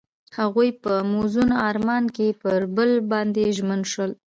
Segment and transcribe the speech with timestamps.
[0.37, 4.11] هغوی په موزون آرمان کې پر بل باندې ژمن شول.